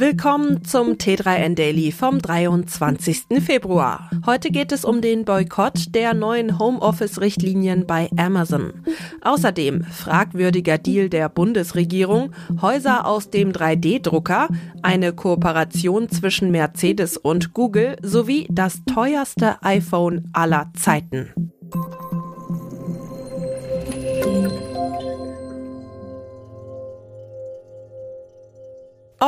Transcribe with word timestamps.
Willkommen 0.00 0.62
zum 0.62 0.92
T3N 0.92 1.56
Daily 1.56 1.90
vom 1.90 2.20
23. 2.20 3.42
Februar. 3.44 4.08
Heute 4.26 4.50
geht 4.52 4.70
es 4.70 4.84
um 4.84 5.00
den 5.00 5.24
Boykott 5.24 5.92
der 5.92 6.14
neuen 6.14 6.60
Homeoffice-Richtlinien 6.60 7.84
bei 7.84 8.08
Amazon. 8.16 8.74
Außerdem 9.22 9.82
fragwürdiger 9.82 10.78
Deal 10.78 11.08
der 11.08 11.28
Bundesregierung, 11.28 12.30
Häuser 12.62 13.08
aus 13.08 13.30
dem 13.30 13.50
3D-Drucker, 13.50 14.46
eine 14.82 15.12
Kooperation 15.12 16.08
zwischen 16.08 16.52
Mercedes 16.52 17.16
und 17.16 17.52
Google 17.52 17.96
sowie 18.00 18.46
das 18.52 18.84
teuerste 18.84 19.60
iPhone 19.64 20.30
aller 20.32 20.70
Zeiten. 20.76 21.32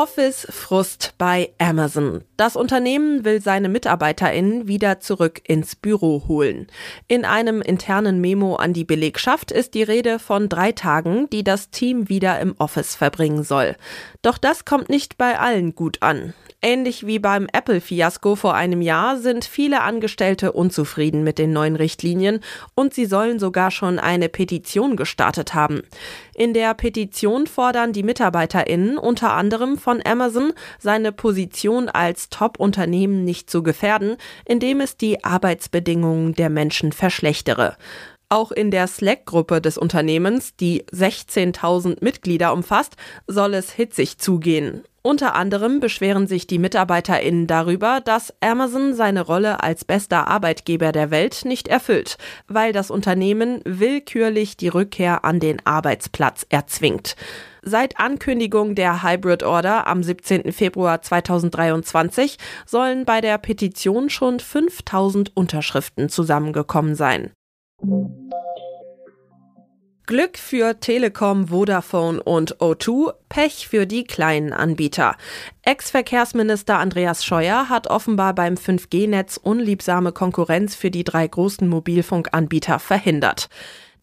Office-Frust 0.01 1.13
bei 1.19 1.51
Amazon. 1.59 2.25
Das 2.39 2.57
Unternehmen 2.57 3.27
will 3.27 3.43
seine 3.43 3.69
MitarbeiterInnen 3.69 4.67
wieder 4.67 5.01
zurück 5.01 5.43
ins 5.47 5.77
Büro 5.77 6.25
holen. 6.27 6.69
In 7.07 7.27
einem 7.27 7.61
internen 7.61 8.19
Memo 8.19 8.57
an 8.57 8.73
die 8.73 8.87
Belegschaft 8.87 9.53
ist 9.53 9.75
die 9.75 9.83
Rede 9.83 10.19
von 10.19 10.49
drei 10.49 10.73
Tagen, 10.73 11.29
die 11.29 11.45
das 11.45 11.69
Team 11.69 12.09
wieder 12.09 12.41
im 12.41 12.55
Office 12.57 12.95
verbringen 12.95 13.43
soll. 13.43 13.77
Doch 14.23 14.39
das 14.39 14.65
kommt 14.65 14.89
nicht 14.89 15.19
bei 15.19 15.39
allen 15.39 15.75
gut 15.75 16.01
an. 16.01 16.33
Ähnlich 16.63 17.07
wie 17.07 17.19
beim 17.19 17.47
Apple-Fiasko 17.51 18.37
vor 18.37 18.55
einem 18.55 18.83
Jahr 18.83 19.17
sind 19.17 19.47
viele 19.47 19.81
Angestellte 19.81 20.53
unzufrieden 20.53 21.25
mit 21.25 21.39
den 21.39 21.55
neuen 21.55 21.75
Richtlinien 21.75 22.41
und 22.75 22.93
sie 22.93 23.07
sollen 23.07 23.39
sogar 23.39 23.71
schon 23.71 23.99
eine 23.99 24.29
Petition 24.29 24.97
gestartet 24.97 25.55
haben. 25.55 25.83
In 26.35 26.53
der 26.53 26.75
Petition 26.75 27.47
fordern 27.47 27.95
die 27.95 28.03
MitarbeiterInnen 28.03 28.99
unter 28.99 29.33
anderem 29.33 29.79
von 29.79 29.90
Amazon, 30.05 30.53
seine 30.79 31.11
Position 31.11 31.89
als 31.89 32.29
Top-Unternehmen 32.29 33.25
nicht 33.25 33.51
zu 33.51 33.63
gefährden, 33.63 34.17
indem 34.45 34.81
es 34.81 34.97
die 34.97 35.25
Arbeitsbedingungen 35.25 36.35
der 36.35 36.51
Menschen 36.51 36.93
verschlechtere. 36.93 37.77
Auch 38.33 38.53
in 38.53 38.71
der 38.71 38.87
Slack-Gruppe 38.87 39.61
des 39.61 39.77
Unternehmens, 39.77 40.55
die 40.55 40.85
16.000 40.93 41.97
Mitglieder 42.01 42.53
umfasst, 42.53 42.95
soll 43.27 43.55
es 43.55 43.73
hitzig 43.73 44.19
zugehen. 44.19 44.85
Unter 45.03 45.35
anderem 45.35 45.81
beschweren 45.81 46.29
sich 46.29 46.47
die 46.47 46.59
MitarbeiterInnen 46.59 47.49
darüber, 47.49 48.01
dass 48.01 48.33
Amazon 48.41 48.95
seine 48.95 49.23
Rolle 49.23 49.63
als 49.63 49.85
bester 49.85 50.29
Arbeitgeber 50.29 50.93
der 50.93 51.11
Welt 51.11 51.45
nicht 51.45 51.69
erfüllt, 51.69 52.19
weil 52.47 52.73
das 52.73 52.93
Unternehmen 52.93 53.63
willkürlich 53.65 54.57
die 54.57 54.69
Rückkehr 54.69 55.25
an 55.25 55.41
den 55.41 55.65
Arbeitsplatz 55.67 56.47
erzwingt. 56.51 57.17
Seit 57.63 57.99
Ankündigung 57.99 58.75
der 58.75 59.03
Hybrid 59.03 59.43
Order 59.43 59.87
am 59.87 60.03
17. 60.03 60.53
Februar 60.53 61.03
2023 61.03 62.39
sollen 62.67 63.05
bei 63.05 63.21
der 63.21 63.39
Petition 63.39 64.11
schon 64.11 64.41
5000 64.41 65.37
Unterschriften 65.37 66.09
zusammengekommen 66.09 66.95
sein. 66.95 67.33
Glück 70.11 70.39
für 70.39 70.81
Telekom, 70.81 71.49
Vodafone 71.49 72.21
und 72.21 72.57
O2, 72.57 73.13
Pech 73.29 73.69
für 73.69 73.87
die 73.87 74.03
kleinen 74.03 74.53
Anbieter. 74.53 75.15
Ex-Verkehrsminister 75.63 76.81
Andreas 76.81 77.25
Scheuer 77.25 77.69
hat 77.69 77.87
offenbar 77.87 78.35
beim 78.35 78.55
5G-Netz 78.55 79.37
unliebsame 79.37 80.11
Konkurrenz 80.11 80.75
für 80.75 80.91
die 80.91 81.05
drei 81.05 81.29
großen 81.29 81.69
Mobilfunkanbieter 81.69 82.81
verhindert. 82.81 83.49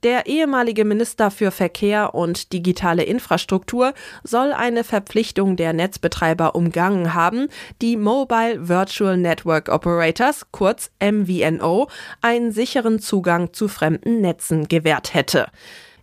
Der 0.03 0.28
ehemalige 0.28 0.86
Minister 0.86 1.31
für 1.31 1.50
Verkehr 1.50 2.14
und 2.14 2.53
digitale 2.53 3.03
Infrastruktur 3.03 3.94
soll 4.23 4.53
eine 4.53 4.84
Verpflichtung 4.84 5.56
der 5.56 5.73
Netzbetreiber 5.73 6.53
umgangen 6.53 7.16
haben, 7.16 7.48
die 7.81 7.98
Mobile 7.98 8.68
Virtual 8.68 9.18
Network 9.18 9.70
Operators, 9.70 10.45
kurz 10.52 10.92
MVNO, 11.02 11.88
einen 12.22 12.52
sicheren 12.52 13.00
Zugang 13.00 13.53
zu 13.53 13.68
fremden 13.68 14.22
Netzen 14.22 14.68
gewährt 14.68 15.16
hätte. 15.16 15.47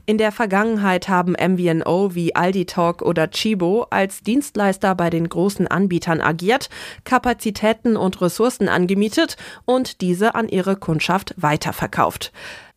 In 0.06 0.19
der 0.19 0.33
Vergangenheit 0.33 1.09
haben 1.09 1.33
MVNO 1.33 2.15
wie 2.15 2.34
Aldi 2.34 2.66
Talk 2.66 3.00
oder 3.00 3.31
Chibo 3.31 3.87
als 3.88 4.22
Dienstleister 4.22 4.94
bei 4.94 5.09
den 5.09 5.28
großen 5.28 5.66
Anbietern 5.66 6.21
agiert, 6.21 6.69
Kapazitäten 7.04 7.97
und 7.97 8.21
Ressourcen 8.21 8.69
angemietet 8.69 9.37
und 9.65 10.03
diese 10.03 10.34
an 10.34 10.49
ihre 10.49 10.77
Kundschaft 10.77 11.33
weiterverkauft. 11.38 12.33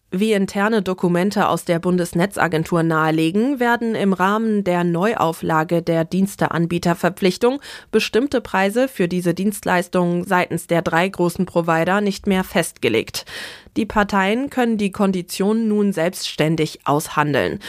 Wie 0.10 0.32
interne 0.32 0.82
Dokumente 0.82 1.50
aus 1.50 1.66
der 1.66 1.80
Bundesnetzagentur 1.80 2.82
nahelegen, 2.82 3.60
werden 3.60 3.94
im 3.94 4.14
Rahmen 4.14 4.64
der 4.64 4.86
Neuauflage 4.86 5.82
der 5.82 6.06
Diensteanbieterverpflichtung 6.06 7.60
bestimmte 7.92 8.40
Preise 8.40 8.88
für 8.88 9.10
diese 9.10 9.34
Dienstleistungen 9.34 10.24
seitens 10.24 10.68
der 10.68 10.82
drei 10.82 11.10
großen 11.10 11.46
Provider 11.46 12.00
nicht 12.00 12.26
mehr 12.26 12.46
festgelegt. 12.46 13.26
Die 13.76 13.86
Parteien 13.86 14.50
können 14.50 14.78
die 14.78 14.94
Konditionen 14.94 15.68
nun 15.68 15.92
selbstständig 15.92 16.80
aushandeln. 16.86 17.60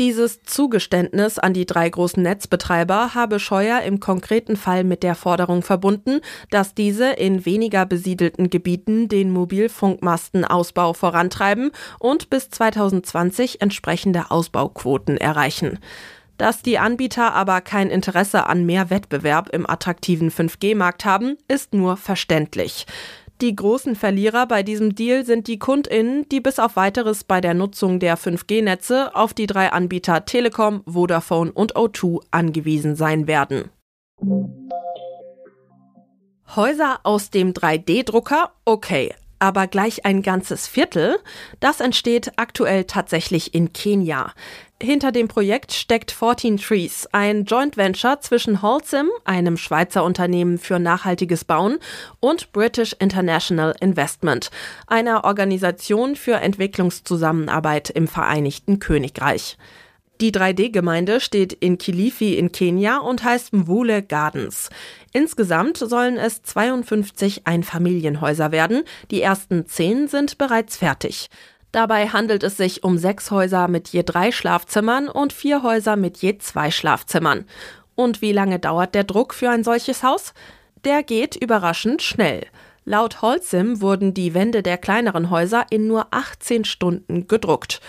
Dieses 0.00 0.42
Zugeständnis 0.44 1.38
an 1.38 1.52
die 1.52 1.66
drei 1.66 1.86
großen 1.90 2.22
Netzbetreiber 2.22 3.14
habe 3.14 3.38
Scheuer 3.38 3.82
im 3.82 4.00
konkreten 4.00 4.56
Fall 4.56 4.82
mit 4.82 5.02
der 5.02 5.14
Forderung 5.14 5.60
verbunden, 5.60 6.22
dass 6.48 6.74
diese 6.74 7.10
in 7.10 7.44
weniger 7.44 7.84
besiedelten 7.84 8.48
Gebieten 8.48 9.08
den 9.08 9.30
Mobilfunkmastenausbau 9.30 10.94
vorantreiben 10.94 11.70
und 11.98 12.30
bis 12.30 12.48
2020 12.48 13.60
entsprechende 13.60 14.30
Ausbauquoten 14.30 15.18
erreichen. 15.18 15.78
Dass 16.38 16.62
die 16.62 16.78
Anbieter 16.78 17.34
aber 17.34 17.60
kein 17.60 17.90
Interesse 17.90 18.46
an 18.46 18.64
mehr 18.64 18.88
Wettbewerb 18.88 19.50
im 19.50 19.68
attraktiven 19.68 20.30
5G-Markt 20.30 21.04
haben, 21.04 21.36
ist 21.46 21.74
nur 21.74 21.98
verständlich. 21.98 22.86
Die 23.40 23.56
großen 23.56 23.96
Verlierer 23.96 24.46
bei 24.46 24.62
diesem 24.62 24.94
Deal 24.94 25.24
sind 25.24 25.46
die 25.46 25.58
KundInnen, 25.58 26.28
die 26.28 26.40
bis 26.40 26.58
auf 26.58 26.76
weiteres 26.76 27.24
bei 27.24 27.40
der 27.40 27.54
Nutzung 27.54 27.98
der 27.98 28.18
5G-Netze 28.18 29.14
auf 29.14 29.32
die 29.32 29.46
drei 29.46 29.72
Anbieter 29.72 30.26
Telekom, 30.26 30.82
Vodafone 30.86 31.50
und 31.50 31.74
O2 31.74 32.20
angewiesen 32.30 32.96
sein 32.96 33.26
werden. 33.26 33.70
Häuser 36.54 37.00
aus 37.04 37.30
dem 37.30 37.54
3D-Drucker? 37.54 38.50
Okay. 38.66 39.14
Aber 39.40 39.66
gleich 39.66 40.04
ein 40.04 40.22
ganzes 40.22 40.68
Viertel? 40.68 41.18
Das 41.58 41.80
entsteht 41.80 42.32
aktuell 42.36 42.84
tatsächlich 42.84 43.54
in 43.54 43.72
Kenia. 43.72 44.32
Hinter 44.82 45.12
dem 45.12 45.28
Projekt 45.28 45.72
steckt 45.72 46.10
14 46.10 46.58
Trees, 46.58 47.08
ein 47.12 47.44
Joint 47.44 47.76
Venture 47.76 48.20
zwischen 48.20 48.62
Holcim, 48.62 49.10
einem 49.24 49.56
Schweizer 49.56 50.04
Unternehmen 50.04 50.58
für 50.58 50.78
nachhaltiges 50.78 51.44
Bauen, 51.44 51.78
und 52.20 52.52
British 52.52 52.94
International 52.98 53.74
Investment, 53.80 54.50
einer 54.86 55.24
Organisation 55.24 56.16
für 56.16 56.34
Entwicklungszusammenarbeit 56.34 57.90
im 57.90 58.08
Vereinigten 58.08 58.78
Königreich. 58.78 59.56
Die 60.20 60.32
3D-Gemeinde 60.32 61.18
steht 61.18 61.54
in 61.54 61.78
Kilifi 61.78 62.34
in 62.34 62.52
Kenia 62.52 62.98
und 62.98 63.24
heißt 63.24 63.54
Mwule 63.54 64.02
Gardens. 64.02 64.68
Insgesamt 65.14 65.78
sollen 65.78 66.18
es 66.18 66.42
52 66.42 67.46
Einfamilienhäuser 67.46 68.52
werden. 68.52 68.82
Die 69.10 69.22
ersten 69.22 69.66
zehn 69.66 70.08
sind 70.08 70.36
bereits 70.36 70.76
fertig. 70.76 71.30
Dabei 71.72 72.08
handelt 72.08 72.42
es 72.42 72.58
sich 72.58 72.84
um 72.84 72.98
sechs 72.98 73.30
Häuser 73.30 73.66
mit 73.68 73.88
je 73.88 74.02
drei 74.02 74.30
Schlafzimmern 74.30 75.08
und 75.08 75.32
vier 75.32 75.62
Häuser 75.62 75.96
mit 75.96 76.18
je 76.18 76.36
zwei 76.36 76.70
Schlafzimmern. 76.70 77.46
Und 77.94 78.20
wie 78.20 78.32
lange 78.32 78.58
dauert 78.58 78.94
der 78.94 79.04
Druck 79.04 79.32
für 79.32 79.48
ein 79.48 79.64
solches 79.64 80.02
Haus? 80.02 80.34
Der 80.84 81.02
geht 81.02 81.34
überraschend 81.34 82.02
schnell. 82.02 82.46
Laut 82.84 83.22
Holcim 83.22 83.80
wurden 83.80 84.14
die 84.14 84.34
Wände 84.34 84.62
der 84.62 84.76
kleineren 84.76 85.30
Häuser 85.30 85.66
in 85.70 85.86
nur 85.86 86.08
18 86.10 86.64
Stunden 86.64 87.28
gedruckt. 87.28 87.80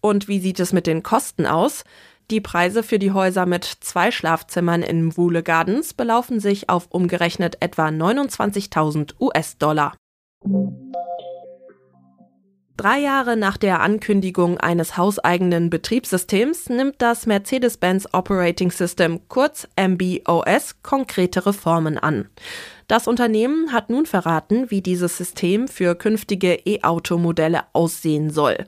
Und 0.00 0.28
wie 0.28 0.40
sieht 0.40 0.60
es 0.60 0.72
mit 0.72 0.86
den 0.86 1.02
Kosten 1.02 1.46
aus? 1.46 1.84
Die 2.30 2.40
Preise 2.40 2.82
für 2.82 2.98
die 2.98 3.10
Häuser 3.10 3.44
mit 3.44 3.64
zwei 3.64 4.10
Schlafzimmern 4.12 4.82
in 4.82 5.16
Woole 5.16 5.42
Gardens 5.42 5.94
belaufen 5.94 6.38
sich 6.38 6.68
auf 6.68 6.86
umgerechnet 6.90 7.56
etwa 7.60 7.88
29.000 7.88 9.14
US-Dollar. 9.20 9.94
Drei 12.80 13.00
Jahre 13.00 13.36
nach 13.36 13.58
der 13.58 13.82
Ankündigung 13.82 14.56
eines 14.56 14.96
hauseigenen 14.96 15.68
Betriebssystems 15.68 16.70
nimmt 16.70 17.02
das 17.02 17.26
Mercedes-Benz 17.26 18.08
Operating 18.12 18.70
System 18.70 19.20
kurz 19.28 19.68
MBOS 19.78 20.76
konkrete 20.82 21.44
Reformen 21.44 21.98
an. 21.98 22.30
Das 22.88 23.06
Unternehmen 23.06 23.72
hat 23.72 23.90
nun 23.90 24.06
verraten, 24.06 24.70
wie 24.70 24.80
dieses 24.80 25.18
System 25.18 25.68
für 25.68 25.94
künftige 25.94 26.54
E-Auto-Modelle 26.54 27.64
aussehen 27.74 28.30
soll. 28.30 28.64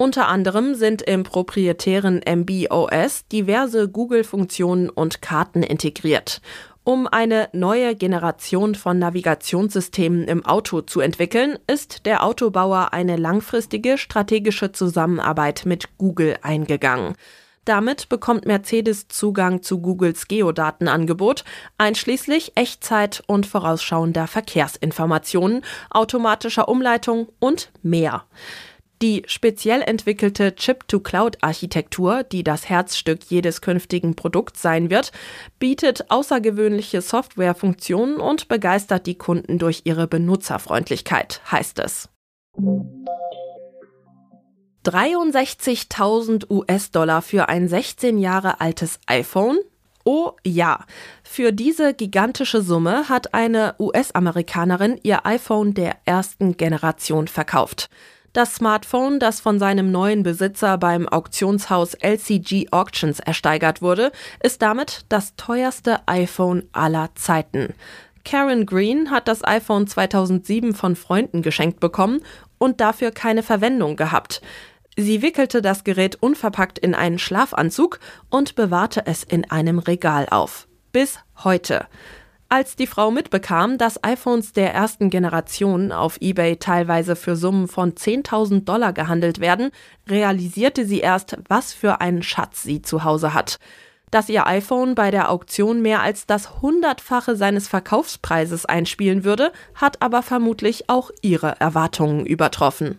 Unter 0.00 0.28
anderem 0.28 0.74
sind 0.76 1.02
im 1.02 1.24
proprietären 1.24 2.22
MBOS 2.26 3.26
diverse 3.30 3.86
Google-Funktionen 3.86 4.88
und 4.88 5.20
Karten 5.20 5.62
integriert. 5.62 6.40
Um 6.84 7.06
eine 7.06 7.50
neue 7.52 7.94
Generation 7.94 8.74
von 8.74 8.98
Navigationssystemen 8.98 10.24
im 10.24 10.46
Auto 10.46 10.80
zu 10.80 11.00
entwickeln, 11.00 11.58
ist 11.66 12.06
der 12.06 12.24
Autobauer 12.24 12.94
eine 12.94 13.16
langfristige 13.16 13.98
strategische 13.98 14.72
Zusammenarbeit 14.72 15.66
mit 15.66 15.98
Google 15.98 16.38
eingegangen. 16.40 17.14
Damit 17.66 18.08
bekommt 18.08 18.46
Mercedes 18.46 19.08
Zugang 19.08 19.62
zu 19.62 19.82
Googles 19.82 20.28
Geodatenangebot, 20.28 21.44
einschließlich 21.76 22.52
Echtzeit 22.54 23.22
und 23.26 23.44
vorausschauender 23.44 24.26
Verkehrsinformationen, 24.26 25.60
automatischer 25.90 26.70
Umleitung 26.70 27.28
und 27.38 27.70
mehr. 27.82 28.24
Die 29.02 29.22
speziell 29.26 29.80
entwickelte 29.80 30.54
Chip-to-Cloud-Architektur, 30.54 32.22
die 32.22 32.44
das 32.44 32.68
Herzstück 32.68 33.24
jedes 33.24 33.62
künftigen 33.62 34.14
Produkts 34.14 34.60
sein 34.60 34.90
wird, 34.90 35.10
bietet 35.58 36.10
außergewöhnliche 36.10 37.00
Softwarefunktionen 37.00 38.18
und 38.18 38.48
begeistert 38.48 39.06
die 39.06 39.16
Kunden 39.16 39.58
durch 39.58 39.82
ihre 39.84 40.06
Benutzerfreundlichkeit, 40.06 41.40
heißt 41.50 41.78
es. 41.78 42.10
63.000 44.84 46.50
US-Dollar 46.50 47.22
für 47.22 47.48
ein 47.48 47.68
16 47.68 48.18
Jahre 48.18 48.60
altes 48.60 49.00
iPhone? 49.06 49.58
Oh 50.04 50.32
ja, 50.44 50.84
für 51.22 51.52
diese 51.52 51.94
gigantische 51.94 52.60
Summe 52.60 53.08
hat 53.08 53.32
eine 53.32 53.76
US-Amerikanerin 53.78 54.98
ihr 55.02 55.24
iPhone 55.24 55.72
der 55.72 55.96
ersten 56.04 56.56
Generation 56.58 57.28
verkauft. 57.28 57.88
Das 58.32 58.54
Smartphone, 58.54 59.18
das 59.18 59.40
von 59.40 59.58
seinem 59.58 59.90
neuen 59.90 60.22
Besitzer 60.22 60.78
beim 60.78 61.08
Auktionshaus 61.08 61.94
LCG 61.94 62.68
Auctions 62.70 63.18
ersteigert 63.18 63.82
wurde, 63.82 64.12
ist 64.40 64.62
damit 64.62 65.04
das 65.08 65.34
teuerste 65.34 66.06
iPhone 66.06 66.62
aller 66.70 67.10
Zeiten. 67.16 67.74
Karen 68.24 68.66
Green 68.66 69.10
hat 69.10 69.26
das 69.26 69.42
iPhone 69.42 69.88
2007 69.88 70.74
von 70.74 70.94
Freunden 70.94 71.42
geschenkt 71.42 71.80
bekommen 71.80 72.20
und 72.58 72.80
dafür 72.80 73.10
keine 73.10 73.42
Verwendung 73.42 73.96
gehabt. 73.96 74.42
Sie 74.96 75.22
wickelte 75.22 75.60
das 75.60 75.82
Gerät 75.82 76.16
unverpackt 76.22 76.78
in 76.78 76.94
einen 76.94 77.18
Schlafanzug 77.18 77.98
und 78.28 78.54
bewahrte 78.54 79.06
es 79.06 79.24
in 79.24 79.50
einem 79.50 79.80
Regal 79.80 80.28
auf. 80.30 80.68
Bis 80.92 81.18
heute. 81.42 81.86
Als 82.52 82.74
die 82.74 82.88
Frau 82.88 83.12
mitbekam, 83.12 83.78
dass 83.78 84.02
iPhones 84.02 84.52
der 84.52 84.74
ersten 84.74 85.08
Generation 85.08 85.92
auf 85.92 86.20
eBay 86.20 86.56
teilweise 86.56 87.14
für 87.14 87.36
Summen 87.36 87.68
von 87.68 87.92
10.000 87.92 88.64
Dollar 88.64 88.92
gehandelt 88.92 89.38
werden, 89.38 89.70
realisierte 90.08 90.84
sie 90.84 90.98
erst, 90.98 91.38
was 91.46 91.72
für 91.72 92.00
einen 92.00 92.24
Schatz 92.24 92.64
sie 92.64 92.82
zu 92.82 93.04
Hause 93.04 93.34
hat. 93.34 93.60
Dass 94.10 94.28
ihr 94.28 94.48
iPhone 94.48 94.96
bei 94.96 95.12
der 95.12 95.30
Auktion 95.30 95.80
mehr 95.80 96.02
als 96.02 96.26
das 96.26 96.60
Hundertfache 96.60 97.36
seines 97.36 97.68
Verkaufspreises 97.68 98.66
einspielen 98.66 99.22
würde, 99.22 99.52
hat 99.76 100.02
aber 100.02 100.24
vermutlich 100.24 100.90
auch 100.90 101.12
ihre 101.22 101.60
Erwartungen 101.60 102.26
übertroffen. 102.26 102.98